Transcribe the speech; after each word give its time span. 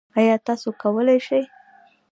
ایا 0.17 0.35
تاسو 0.47 0.69
کولی 0.81 1.17
شئ؟ 1.27 1.41